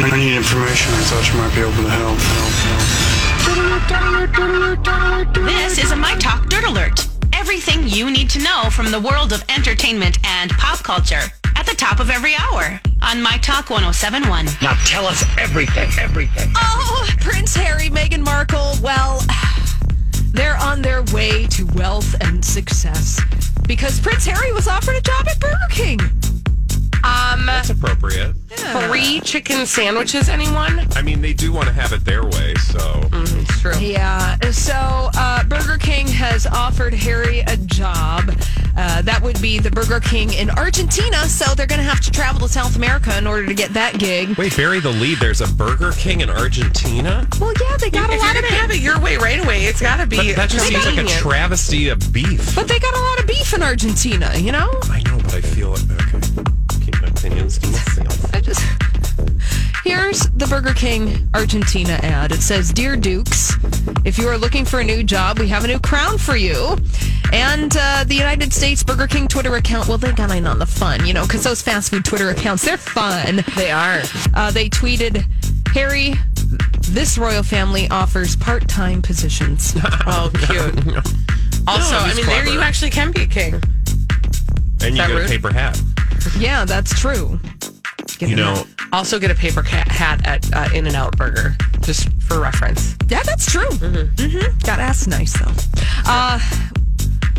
I 0.00 0.16
need 0.16 0.36
information. 0.36 0.94
I 0.94 1.02
thought 1.10 1.26
you 1.26 1.34
might 1.40 1.52
be 1.56 1.60
able 1.60 1.72
to 1.82 1.90
help. 1.90 2.18
help, 2.38 2.54
help. 5.34 5.44
This 5.44 5.82
is 5.82 5.90
a 5.90 5.96
My 5.96 6.14
Talk 6.16 6.48
Dirt 6.48 6.62
Alert. 6.64 7.08
Everything 7.32 7.88
you 7.88 8.08
need 8.08 8.30
to 8.30 8.38
know 8.38 8.70
from 8.70 8.92
the 8.92 9.00
world 9.00 9.32
of 9.32 9.42
entertainment 9.48 10.18
and 10.24 10.52
pop 10.52 10.84
culture 10.84 11.22
at 11.56 11.66
the 11.66 11.74
top 11.74 11.98
of 11.98 12.10
every 12.10 12.34
hour 12.36 12.80
on 13.02 13.20
My 13.20 13.38
Talk 13.38 13.70
1071. 13.70 14.46
Now 14.62 14.78
tell 14.86 15.04
us 15.04 15.24
everything, 15.36 15.90
everything. 15.98 16.52
Oh, 16.54 17.08
Prince 17.20 17.56
Harry, 17.56 17.88
Meghan 17.90 18.24
Markle, 18.24 18.74
well, 18.80 19.20
they're 20.30 20.58
on 20.58 20.80
their 20.80 21.02
way 21.12 21.48
to 21.48 21.66
wealth 21.74 22.14
and 22.20 22.44
success 22.44 23.20
because 23.66 23.98
Prince 23.98 24.26
Harry 24.26 24.52
was 24.52 24.68
offered 24.68 24.94
a 24.94 25.00
job 25.00 25.26
at 25.26 25.40
Burger 25.40 25.58
King. 25.70 25.98
Um, 27.02 27.46
That's 27.46 27.70
appropriate. 27.70 28.34
Free 28.72 29.20
chicken 29.20 29.66
sandwiches, 29.66 30.28
anyone? 30.28 30.86
I 30.94 31.02
mean, 31.02 31.20
they 31.20 31.32
do 31.32 31.52
want 31.52 31.66
to 31.68 31.72
have 31.72 31.92
it 31.92 32.04
their 32.04 32.24
way, 32.24 32.54
so 32.54 33.08
It's 33.12 33.60
true. 33.60 33.72
Yeah, 33.78 34.36
so 34.50 35.10
uh, 35.14 35.44
Burger 35.44 35.78
King 35.78 36.06
has 36.08 36.46
offered 36.46 36.94
Harry 36.94 37.40
a 37.40 37.56
job. 37.56 38.30
Uh, 38.76 39.02
that 39.02 39.20
would 39.22 39.40
be 39.42 39.58
the 39.58 39.70
Burger 39.70 39.98
King 40.00 40.32
in 40.34 40.50
Argentina, 40.50 41.16
so 41.24 41.52
they're 41.54 41.66
going 41.66 41.80
to 41.80 41.84
have 41.84 42.00
to 42.00 42.10
travel 42.12 42.40
to 42.46 42.48
South 42.48 42.76
America 42.76 43.16
in 43.18 43.26
order 43.26 43.44
to 43.46 43.54
get 43.54 43.70
that 43.74 43.98
gig. 43.98 44.36
wait, 44.38 44.56
bury 44.56 44.78
the 44.78 44.90
lead. 44.92 45.18
There's 45.18 45.40
a 45.40 45.48
Burger 45.54 45.90
King 45.92 46.20
in 46.20 46.30
Argentina. 46.30 47.26
Well, 47.40 47.52
yeah, 47.60 47.76
they 47.78 47.90
got 47.90 48.10
a 48.10 48.12
if 48.14 48.20
lot 48.20 48.34
you're 48.34 48.44
of 48.44 48.50
going 48.50 48.54
to 48.54 48.60
have 48.60 48.70
it 48.70 48.80
your 48.80 49.00
way 49.00 49.16
right 49.16 49.42
away, 49.44 49.64
it's 49.64 49.80
got 49.80 49.96
to 49.96 50.06
But 50.06 50.10
be 50.20 50.32
that 50.32 50.48
just 50.50 50.66
seems 50.68 50.86
like 50.86 50.98
a 50.98 51.08
travesty 51.08 51.88
of 51.88 52.12
beef. 52.12 52.54
But 52.54 52.68
they 52.68 52.78
got 52.78 52.94
a 52.94 53.00
lot 53.00 53.20
of 53.20 53.26
beef 53.26 53.52
in 53.52 53.62
Argentina, 53.62 54.30
you 54.36 54.52
know? 54.52 54.68
I 54.84 55.02
know, 55.06 55.18
but 55.24 55.34
I 55.34 55.40
feel 55.40 55.74
it. 55.74 55.82
Okay, 55.90 56.44
keep 56.84 57.00
my 57.02 57.08
opinions 57.08 57.58
the 60.38 60.46
Burger 60.46 60.72
King 60.74 61.28
Argentina 61.34 61.98
ad. 62.02 62.32
It 62.32 62.40
says, 62.40 62.72
Dear 62.72 62.96
Dukes, 62.96 63.54
if 64.04 64.18
you 64.18 64.28
are 64.28 64.38
looking 64.38 64.64
for 64.64 64.80
a 64.80 64.84
new 64.84 65.02
job, 65.02 65.38
we 65.38 65.48
have 65.48 65.64
a 65.64 65.66
new 65.66 65.78
crown 65.80 66.18
for 66.18 66.36
you. 66.36 66.76
And 67.32 67.74
uh, 67.78 68.04
the 68.06 68.14
United 68.14 68.52
States 68.52 68.82
Burger 68.82 69.06
King 69.06 69.26
Twitter 69.28 69.54
account, 69.56 69.88
well, 69.88 69.98
they 69.98 70.12
got 70.12 70.30
in 70.34 70.46
on 70.46 70.58
the 70.58 70.66
fun, 70.66 71.04
you 71.06 71.12
know, 71.12 71.22
because 71.26 71.42
those 71.44 71.60
fast 71.60 71.90
food 71.90 72.04
Twitter 72.04 72.30
accounts, 72.30 72.64
they're 72.64 72.76
fun. 72.76 73.44
They 73.56 73.70
are. 73.70 74.02
Uh, 74.34 74.50
they 74.50 74.68
tweeted, 74.68 75.24
Harry, 75.74 76.14
this 76.88 77.18
royal 77.18 77.42
family 77.42 77.88
offers 77.90 78.36
part 78.36 78.68
time 78.68 79.02
positions. 79.02 79.74
Oh, 80.06 80.30
cute. 80.34 81.04
Also, 81.66 81.92
No, 81.92 81.98
I 81.98 82.06
he's 82.08 82.16
mean, 82.16 82.26
there 82.26 82.48
you 82.48 82.60
actually 82.62 82.90
can 82.90 83.12
be 83.12 83.22
a 83.22 83.26
king. 83.26 83.54
And 84.80 84.96
you 84.96 85.02
that 85.02 85.08
get 85.08 85.10
rude? 85.10 85.26
a 85.26 85.28
paper 85.28 85.52
hat. 85.52 85.78
yeah, 86.38 86.64
that's 86.64 86.98
true. 86.98 87.38
Get 88.18 88.30
You 88.30 88.36
know, 88.36 88.52
out. 88.52 88.66
Also, 88.92 89.18
get 89.18 89.30
a 89.30 89.34
paper 89.34 89.62
hat 89.62 90.26
at 90.26 90.52
uh, 90.54 90.68
In-N-Out 90.74 91.16
Burger, 91.16 91.56
just 91.82 92.08
for 92.22 92.40
reference. 92.40 92.96
Yeah, 93.08 93.22
that's 93.22 93.50
true. 93.50 93.68
Mm-hmm. 93.68 94.58
Got 94.64 94.80
ass 94.80 95.06
nice 95.06 95.32
though. 95.38 95.52
Uh, 96.06 96.40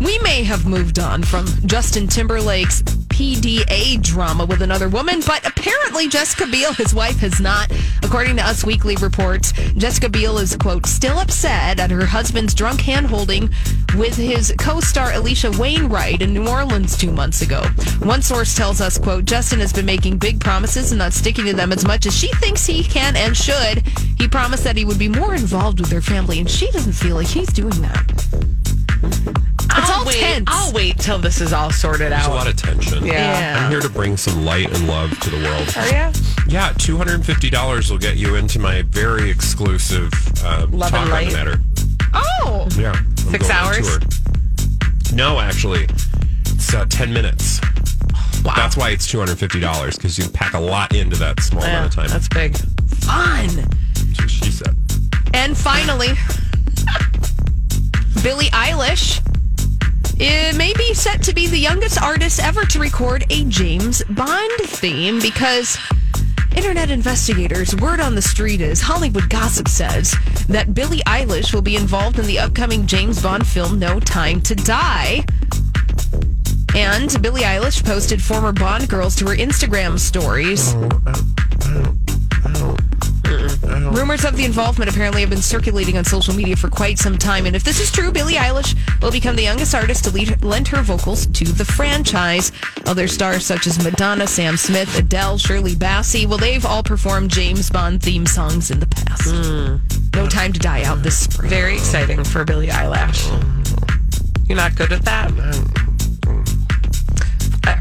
we 0.00 0.18
may 0.20 0.44
have 0.44 0.66
moved 0.66 0.98
on 0.98 1.22
from 1.22 1.46
Justin 1.66 2.06
Timberlake's 2.06 2.82
PDA 3.18 4.00
drama 4.00 4.44
with 4.44 4.62
another 4.62 4.88
woman, 4.88 5.20
but 5.26 5.44
apparently 5.44 6.06
Jessica 6.06 6.46
Biel, 6.46 6.72
his 6.74 6.94
wife, 6.94 7.18
has 7.18 7.40
not. 7.40 7.68
According 8.04 8.36
to 8.36 8.46
Us 8.46 8.64
Weekly 8.64 8.94
reports, 8.94 9.50
Jessica 9.76 10.08
Biel 10.08 10.38
is 10.38 10.54
quote 10.54 10.86
still 10.86 11.18
upset 11.18 11.80
at 11.80 11.90
her 11.90 12.06
husband's 12.06 12.54
drunk 12.54 12.78
handholding 12.78 13.52
with 13.98 14.14
his 14.14 14.54
co-star 14.60 15.10
Alisha 15.10 15.58
Wainwright 15.58 16.22
in 16.22 16.32
New 16.32 16.46
Orleans 16.46 16.96
two 16.96 17.10
months 17.10 17.42
ago. 17.42 17.64
One 18.04 18.22
source 18.22 18.54
tells 18.54 18.80
us 18.80 18.98
quote 18.98 19.24
Justin 19.24 19.58
has 19.58 19.72
been 19.72 19.84
making 19.84 20.18
big 20.18 20.38
promises 20.38 20.92
and 20.92 21.00
not 21.00 21.12
sticking 21.12 21.46
to 21.46 21.54
them 21.54 21.72
as 21.72 21.84
much 21.84 22.06
as 22.06 22.16
she 22.16 22.28
thinks 22.34 22.66
he 22.66 22.84
can 22.84 23.16
and 23.16 23.36
should. 23.36 23.84
He 24.16 24.28
promised 24.28 24.62
that 24.62 24.76
he 24.76 24.84
would 24.84 24.98
be 24.98 25.08
more 25.08 25.34
involved 25.34 25.80
with 25.80 25.90
their 25.90 26.00
family, 26.00 26.38
and 26.38 26.48
she 26.48 26.70
doesn't 26.70 26.92
feel 26.92 27.16
like 27.16 27.26
he's 27.26 27.52
doing 27.52 27.82
that. 27.82 28.47
It's 29.78 29.90
I'll 29.90 30.00
all 30.00 30.04
wait. 30.06 30.18
tense. 30.20 30.44
I'll 30.48 30.72
wait 30.72 30.98
till 30.98 31.18
this 31.18 31.40
is 31.40 31.52
all 31.52 31.70
sorted 31.70 32.12
there's 32.12 32.24
out. 32.24 32.30
a 32.30 32.34
lot 32.34 32.46
of 32.48 32.56
tension. 32.56 33.04
Yeah. 33.06 33.62
I'm 33.64 33.70
here 33.70 33.80
to 33.80 33.88
bring 33.88 34.16
some 34.16 34.44
light 34.44 34.66
and 34.66 34.88
love 34.88 35.18
to 35.20 35.30
the 35.30 35.36
world. 35.36 35.72
Are 35.76 35.86
you? 35.86 36.12
Yeah, 36.52 36.72
two 36.78 36.96
hundred 36.96 37.14
and 37.14 37.26
fifty 37.26 37.50
dollars 37.50 37.90
will 37.90 37.98
get 37.98 38.16
you 38.16 38.34
into 38.36 38.58
my 38.58 38.82
very 38.82 39.30
exclusive 39.30 40.10
uh, 40.44 40.66
Love 40.70 40.90
talk 40.90 41.00
and 41.00 41.02
on 41.02 41.06
the 41.06 41.12
light? 41.14 41.32
matter. 41.32 41.60
Oh. 42.14 42.68
Yeah, 42.76 42.92
I'm 42.92 43.16
Six 43.16 43.48
going 43.48 43.58
on 43.58 43.66
hours? 43.66 43.98
tour. 43.98 44.08
No, 45.14 45.40
actually, 45.40 45.84
it's 45.84 46.74
uh, 46.74 46.84
ten 46.86 47.12
minutes. 47.12 47.60
Wow. 48.44 48.54
That's 48.56 48.76
why 48.76 48.90
it's 48.90 49.06
two 49.06 49.18
hundred 49.18 49.38
fifty 49.38 49.60
dollars 49.60 49.96
because 49.96 50.18
you 50.18 50.28
pack 50.30 50.54
a 50.54 50.60
lot 50.60 50.94
into 50.94 51.16
that 51.16 51.40
small 51.42 51.62
Yeah, 51.62 51.70
amount 51.78 51.86
of 51.86 51.94
time. 51.96 52.08
that's 52.08 52.28
big. 52.28 52.56
Fun. 52.56 53.46
That's 53.48 54.20
what 54.20 54.30
she 54.30 54.50
said. 54.50 54.76
And 55.34 55.56
finally, 55.56 56.08
Billie 58.22 58.50
Eilish 58.50 59.18
it 59.18 59.22
may 60.18 60.72
be 60.76 60.94
set 60.94 61.22
to 61.22 61.34
be 61.34 61.46
the 61.46 61.58
youngest 61.58 62.00
artist 62.02 62.42
ever 62.42 62.64
to 62.64 62.80
record 62.80 63.24
a 63.30 63.44
James 63.44 64.02
Bond 64.04 64.50
theme 64.62 65.20
because 65.20 65.78
internet 66.56 66.90
investigators, 66.90 67.76
word 67.76 68.00
on 68.00 68.14
the 68.16 68.22
street 68.22 68.60
is 68.60 68.80
Hollywood 68.80 69.30
gossip 69.30 69.68
says 69.68 70.14
that 70.48 70.74
Billie 70.74 71.02
Eilish 71.06 71.54
will 71.54 71.62
be 71.62 71.76
involved 71.76 72.18
in 72.18 72.26
the 72.26 72.38
upcoming 72.38 72.86
James 72.86 73.22
Bond 73.22 73.46
film 73.46 73.78
No 73.78 74.00
Time 74.00 74.40
to 74.42 74.54
Die. 74.56 75.24
And 76.74 77.22
Billie 77.22 77.42
Eilish 77.42 77.84
posted 77.84 78.20
former 78.20 78.52
Bond 78.52 78.88
girls 78.88 79.14
to 79.16 79.26
her 79.26 79.36
Instagram 79.36 79.98
stories. 79.98 80.74
Oh, 80.74 80.88
oh, 81.06 81.24
oh. 81.64 82.07
Rumors 83.68 84.24
of 84.24 84.36
the 84.36 84.44
involvement 84.44 84.90
apparently 84.90 85.20
have 85.20 85.30
been 85.30 85.42
circulating 85.42 85.96
on 85.96 86.04
social 86.04 86.34
media 86.34 86.56
for 86.56 86.68
quite 86.68 86.98
some 86.98 87.18
time. 87.18 87.46
And 87.46 87.54
if 87.54 87.64
this 87.64 87.80
is 87.80 87.90
true, 87.90 88.10
Billie 88.12 88.34
Eilish 88.34 88.76
will 89.00 89.10
become 89.10 89.36
the 89.36 89.42
youngest 89.42 89.74
artist 89.74 90.04
to 90.04 90.10
lead, 90.10 90.42
lend 90.42 90.68
her 90.68 90.82
vocals 90.82 91.26
to 91.26 91.44
the 91.44 91.64
franchise. 91.64 92.52
Other 92.86 93.08
stars 93.08 93.44
such 93.44 93.66
as 93.66 93.82
Madonna, 93.82 94.26
Sam 94.26 94.56
Smith, 94.56 94.98
Adele, 94.98 95.38
Shirley 95.38 95.74
Bassey, 95.74 96.26
well, 96.26 96.38
they've 96.38 96.64
all 96.64 96.82
performed 96.82 97.30
James 97.30 97.70
Bond 97.70 98.02
theme 98.02 98.26
songs 98.26 98.70
in 98.70 98.80
the 98.80 98.86
past. 98.86 99.26
No 100.14 100.26
Time 100.28 100.52
to 100.52 100.58
Die 100.58 100.82
out 100.82 101.02
this 101.02 101.18
spring. 101.18 101.48
Very 101.48 101.74
exciting 101.74 102.22
for 102.24 102.44
Billie 102.44 102.68
Eilish. 102.68 103.28
You're 104.48 104.56
not 104.56 104.76
good 104.76 104.92
at 104.92 105.02
that? 105.02 105.30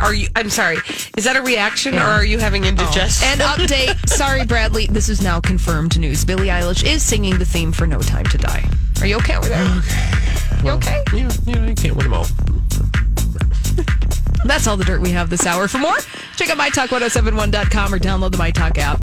Are 0.00 0.14
you? 0.14 0.28
I'm 0.36 0.50
sorry. 0.50 0.78
Is 1.16 1.24
that 1.24 1.36
a 1.36 1.42
reaction, 1.42 1.94
or 1.94 2.02
are 2.02 2.24
you 2.24 2.38
having 2.38 2.64
indigestion? 2.64 3.28
Oh. 3.28 3.32
And 3.32 3.40
update. 3.40 4.08
Sorry, 4.16 4.44
Bradley. 4.44 4.86
This 4.86 5.08
is 5.08 5.22
now 5.22 5.40
confirmed 5.40 5.98
news. 5.98 6.24
Billie 6.24 6.48
Eilish 6.48 6.84
is 6.84 7.02
singing 7.02 7.38
the 7.38 7.44
theme 7.44 7.72
for 7.72 7.86
No 7.86 8.00
Time 8.00 8.26
to 8.26 8.38
Die. 8.38 8.64
Are 9.00 9.06
you 9.06 9.16
okay 9.16 9.36
over 9.36 9.48
there? 9.48 9.82
You 10.64 10.70
okay? 10.72 11.02
You, 11.12 11.28
you 11.46 11.54
know, 11.54 11.66
you 11.66 11.74
can't 11.74 11.96
win 11.96 12.04
them 12.04 12.14
all. 12.14 12.26
That's 14.44 14.66
all 14.66 14.76
the 14.76 14.84
dirt 14.84 15.00
we 15.00 15.10
have 15.10 15.28
this 15.28 15.44
hour. 15.46 15.66
For 15.66 15.78
more, 15.78 15.96
check 16.36 16.50
out 16.50 16.58
mytalk1071.com 16.58 17.94
or 17.94 17.98
download 17.98 18.32
the 18.32 18.38
MyTalk 18.38 18.78
app. 18.78 18.94